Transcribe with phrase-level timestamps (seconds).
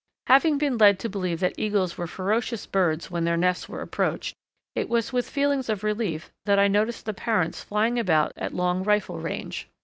[0.25, 4.33] Having been led to believe that Eagles were ferocious birds when their nests were approached,
[4.73, 8.81] it was with feelings of relief that I noticed the parents flying about at long
[8.83, 9.69] rifle range.